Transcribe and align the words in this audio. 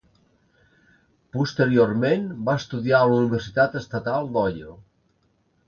Posteriorment, 1.37 2.25
va 2.49 2.57
estudiar 2.63 3.03
a 3.03 3.13
la 3.13 3.21
Universitat 3.21 3.79
Estatal 3.83 4.33
d'Ohio. 4.35 4.77